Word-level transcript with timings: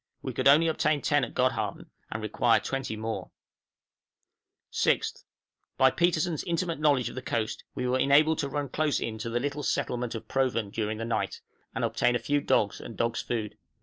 We 0.23 0.33
could 0.33 0.47
only 0.47 0.67
obtain 0.67 1.03
ten 1.03 1.23
at 1.23 1.35
Godhaven, 1.35 1.85
and 2.09 2.23
require 2.23 2.59
twenty 2.59 2.95
more. 2.95 3.29
{PURCHASING 4.71 4.71
ESQUIMAUX 4.95 4.99
DOGS.} 5.11 5.21
6th. 5.21 5.23
By 5.77 5.91
Petersen's 5.91 6.43
intimate 6.43 6.79
knowledge 6.79 7.09
of 7.09 7.13
the 7.13 7.21
coast 7.21 7.63
we 7.75 7.87
were 7.87 7.99
enabled 7.99 8.39
to 8.39 8.49
run 8.49 8.69
close 8.69 8.99
in 8.99 9.19
to 9.19 9.29
the 9.29 9.39
little 9.39 9.61
settlement 9.61 10.15
of 10.15 10.27
Proven 10.27 10.71
during 10.71 10.97
the 10.97 11.05
night, 11.05 11.41
and 11.75 11.85
obtain 11.85 12.15
a 12.15 12.17
few 12.17 12.41
dogs 12.41 12.81
and 12.81 12.97
dogs' 12.97 13.21
food. 13.21 13.59